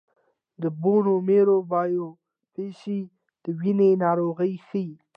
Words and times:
د 0.61 0.63
بون 0.81 1.05
میرو 1.27 1.57
بایوپسي 1.71 2.99
د 3.43 3.45
وینې 3.59 3.89
ناروغۍ 4.03 4.53
ښيي. 4.67 4.89